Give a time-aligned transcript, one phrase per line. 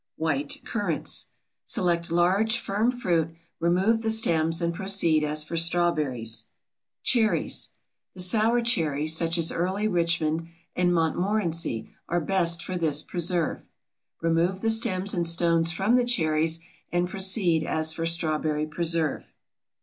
[0.15, 1.27] WHITE CURRANTS.
[1.63, 6.47] Select large, firm fruit, remove the stems, and proceed as for strawberries.
[7.03, 7.69] CHERRIES.
[8.15, 13.61] The sour cherries, such as Early Richmond and Montmorency, are best for this preserve.
[14.21, 16.59] Remove the stems and stones from the cherries
[16.91, 19.27] and proceed as for strawberry preserve.